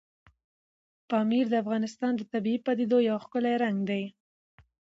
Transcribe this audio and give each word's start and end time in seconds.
پامیر 1.09 1.45
د 1.49 1.53
افغانستان 1.63 2.11
د 2.17 2.21
طبیعي 2.33 2.59
پدیدو 2.65 2.97
یو 3.09 3.17
ښکلی 3.25 3.53
رنګ 3.63 3.77
دی. 3.89 4.03